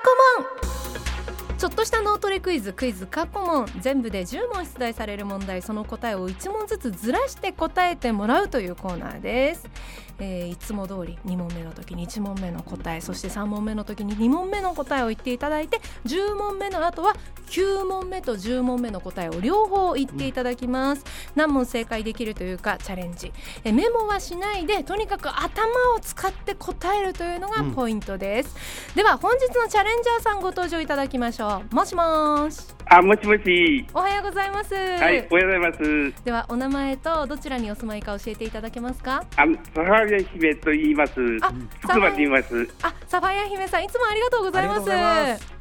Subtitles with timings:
[0.00, 1.58] コモン。
[1.58, 5.62] ちょっとした脳トレクイズクイズ過去問全部で10問出題される問題。
[5.62, 9.68] その答えを1問ずつずらして答えてもらうというコーナーです。
[10.24, 17.16] えー、いつも通り2問目の時に1問目の答えそして3問目の時に2問目の答えを言っていただいて10問目の後は
[17.46, 23.32] 9問目と10問目の答えを両方言っていただきます、うん、何問正解できるというかチャレンジ。
[23.64, 25.66] えメモはしないでとにかく頭
[25.96, 28.56] を使って答えるというのがポイントです、
[28.90, 31.74] うん、では本日のチャレンジャーさんご登場いただきましょう。
[31.74, 32.58] もしもし
[32.94, 39.24] あもしもしおはようございますはいおはようございますではお名前とどちらにお住まいか教えていただけますか？
[39.36, 41.12] あ母親姫と言います。
[41.40, 42.68] あ、福間と言います。
[42.82, 44.80] あ、サファイア姫さん、いつもありがとうございます。
[44.90, 45.54] ます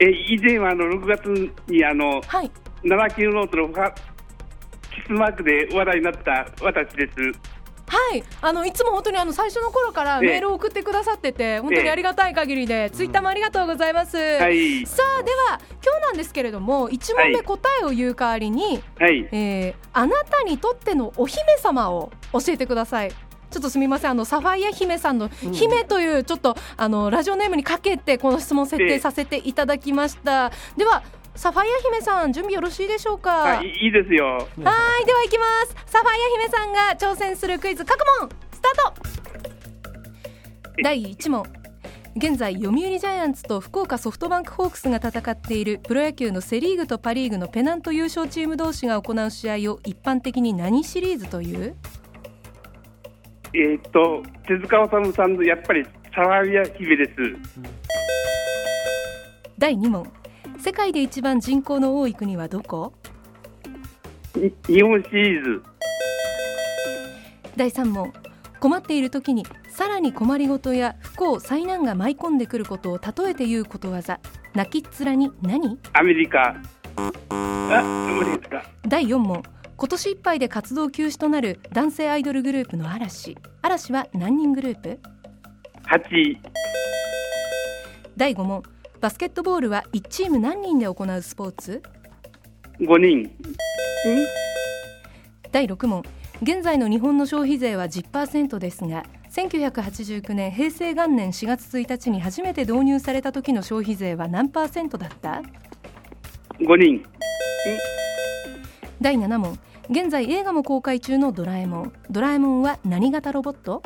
[0.00, 1.28] え、以前はあの6月
[1.68, 2.50] にあの、はい、
[2.82, 7.55] 7級ノートのキスマークで話題になった私です。
[7.88, 14.16] はい、あのいつも本当にあの最初の頃からメールを送ってくださってて、本当にありがたい限りで、ツイッターもありがとうございます。
[14.16, 23.12] はい、さあでは今日なんですけれども、一問目答えを言う代わりに、はい、えー、あなたにとってのお姫様を教えてください。
[23.48, 24.10] ちょっとすみません。
[24.10, 30.50] あのサファイア姫さんの姫というちょっと、あのラジオネームにかけてこの質問設定させていただきました。
[30.76, 31.04] では
[31.36, 33.62] サファイア姫さん準備よろしいでしょうか？
[33.62, 34.26] いいですよ。
[34.26, 35.76] はいではいきます。
[35.86, 39.02] サファイア姫さんが挑戦するクイズ各問スタート。
[40.82, 41.44] 第1問。
[42.16, 51.74] 現在読売ジャイアンツと福岡ソフトバンクホークスが戦っているプロ野球のセ・リーグとパ・リーグのペナント優勝チーム同士が行う試合を一般的に何シリーズという？
[53.52, 57.10] えっ、と手塚治虫さんのやっぱりサワビア姫です。
[59.58, 60.10] 第2問
[60.66, 62.92] 世界で一番人口の多い国はどこ？
[64.34, 65.62] 日本シリーズ。
[67.54, 68.12] 第3問。
[68.58, 74.18] 困っている時にさらに困りごとや不幸災難が舞い込んでくることを例えて言うことわざ。
[74.54, 75.78] 泣きっ面に何？
[75.92, 76.56] アメリカ。
[78.88, 79.44] 第4問。
[79.76, 83.38] 今年いっぱいで活動休止となる男性アイドルグループの嵐。
[83.62, 84.98] 嵐は何人グループ
[85.84, 86.38] ？8
[88.16, 88.64] 第5問
[89.00, 91.82] バスケットボールは1チーム何人で行うスポーツ
[92.80, 93.30] ？5人。
[95.52, 96.02] 第6問。
[96.42, 105.42] 現在の日本の消費税は10%ですが1989年平成元年4月1日に初めて導入された時の消費税は何パーセントだった
[106.58, 107.04] ？5人。
[109.00, 109.58] 第7問。
[109.88, 111.92] 現在映画も公開中のドラえもん。
[112.10, 113.82] ドラえもんは何型ロボット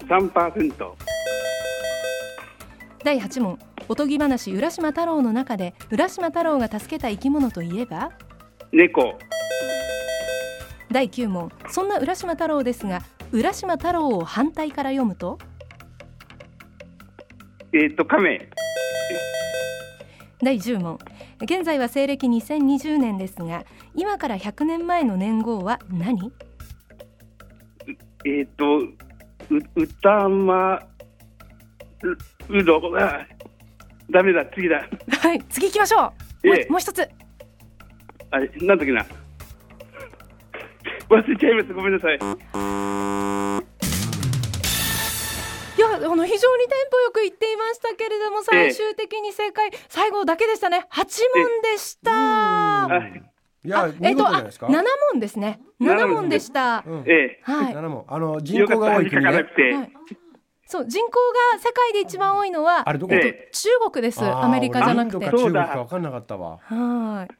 [0.00, 0.92] ？3%
[3.04, 3.58] 第8問
[3.88, 8.12] おとぎ話浦島太郎の中で浦島太郎が助けた生き物といえば？
[8.72, 9.18] 猫。
[10.90, 11.50] 第9問。
[11.68, 15.38] そんな浦島太郎ですが浦島太郎を反対から読むと？
[17.72, 18.48] えっ、と亀。
[20.42, 20.98] 第10問。
[21.40, 26.32] 現在は西暦2020年ですが今から100年前の年号は何？
[28.24, 28.92] えっ、ー、とう
[29.74, 30.80] 歌ま
[32.48, 33.26] うどあ
[34.10, 34.88] ダメだ次だ。
[35.20, 36.12] はい次行きましょ
[36.44, 37.08] う、ええ、もう一つ。
[38.30, 39.06] あれなんだっけな。
[41.08, 42.16] 忘れちゃいますごめんなさい。
[42.16, 42.18] い
[45.80, 50.86] やあの非常にテンポよく言っていましたけれども最終的に正解、最後だけでしたね。
[50.90, 52.88] 八問でした。
[53.64, 53.68] い。
[53.68, 55.60] や、えっと、あ、七問ですね。
[55.78, 56.84] 七問でした。
[57.06, 57.74] ええ、はい。
[57.74, 59.44] 七問、あの人口が多い国ね。
[60.72, 61.10] そう人口
[61.52, 63.14] が世界で一番多いのは、あれどこ？
[63.14, 64.24] 中国です。
[64.24, 65.26] アメリカじゃなくて。
[65.26, 66.60] 中国か分かんなかったわ。
[66.62, 67.34] はい。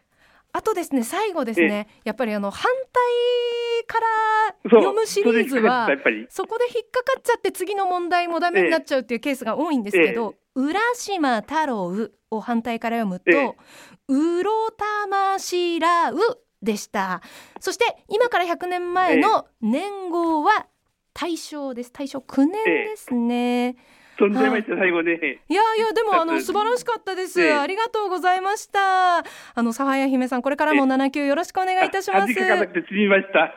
[0.55, 5.89] あとですね最後ですねやっぱりあの反対から読むシリーズは
[6.29, 11.91] そこで引っかかっちゃって次の問題もダメになっちゃうっていうケースが多いんですけど「浦島太郎」
[12.31, 13.57] を反対から読むと
[14.09, 16.19] 「うろたましらう」
[16.63, 17.23] でした
[17.59, 20.67] そして今から100年前の年号は
[21.15, 23.77] 大正です大正9年ですね。
[24.19, 25.13] 飛んじゃいました、最後ね。
[25.49, 27.41] いやいや、でも、あの、素晴らしかったです。
[27.55, 29.19] ありがとうございました。
[29.19, 29.25] あ
[29.57, 32.33] の、サファイア姫さん、これからも七級よろしくお願いいたします。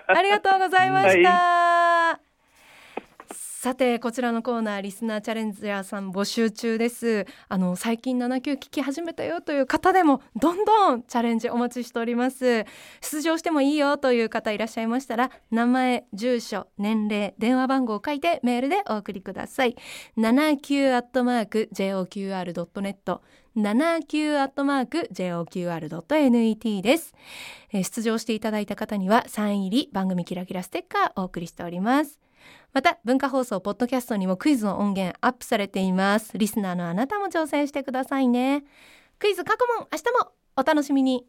[0.07, 1.74] ありがとうございました。
[3.65, 7.25] さてこちらのコーナーリスナーチャレンジャーさん募集中です。
[7.49, 12.63] あの最近7級聞き始めたよという方でもどんどんチャレンジお待ちしております。
[13.01, 19.75] 出場してもいいよという方いらっしゃいましたら名前住所年齢電話番号を書いてメールでお送りください。
[20.15, 23.19] 79アットマーク JOQR.net
[23.55, 27.13] 79アットマーク JOQR.net です、
[27.75, 32.19] え出場していただいた方にはサイン入り番組キラキラステッカーお送りしております。
[32.73, 36.37] また文化放送ポッドキャストにもクイズの音源アップされています。
[36.37, 38.63] リスナーのあなたも挑戦してくださいね。
[39.19, 41.25] クイズ過去問明日もお楽しみに。